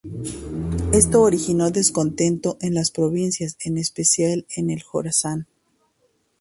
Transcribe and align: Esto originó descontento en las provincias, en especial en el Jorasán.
Esto 0.91 1.21
originó 1.21 1.69
descontento 1.69 2.57
en 2.59 2.73
las 2.73 2.89
provincias, 2.89 3.55
en 3.59 3.77
especial 3.77 4.47
en 4.55 4.71
el 4.71 4.81
Jorasán. 4.81 5.45